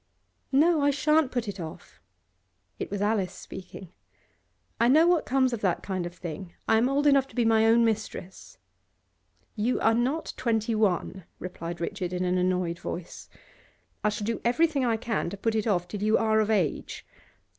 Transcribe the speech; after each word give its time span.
'No, 0.51 0.81
I 0.81 0.89
shan't 0.89 1.31
put 1.31 1.47
it 1.47 1.59
off.' 1.59 2.01
It 2.79 2.89
was 2.89 3.03
Alice 3.03 3.33
speaking. 3.33 3.91
'I 4.79 4.87
know 4.87 5.05
what 5.05 5.27
comes 5.27 5.53
of 5.53 5.61
that 5.61 5.83
kind 5.83 6.07
of 6.07 6.15
thing. 6.15 6.53
I 6.67 6.79
am 6.79 6.89
old 6.89 7.05
enough 7.05 7.27
to 7.27 7.35
be 7.35 7.45
my 7.45 7.67
own 7.67 7.85
mistress.' 7.85 8.57
'You 9.55 9.79
are 9.79 9.93
not 9.93 10.33
twenty 10.37 10.73
one,' 10.73 11.25
replied 11.37 11.79
Richard 11.79 12.13
in 12.13 12.25
an 12.25 12.39
annoyed 12.39 12.79
voice. 12.79 13.29
'I 14.03 14.09
shall 14.09 14.25
do 14.25 14.41
everything 14.43 14.83
I 14.83 14.97
can 14.97 15.29
to 15.29 15.37
put 15.37 15.53
it 15.53 15.67
off 15.67 15.87
till 15.87 16.01
you 16.01 16.17
are 16.17 16.39
of 16.39 16.49
age. 16.49 17.05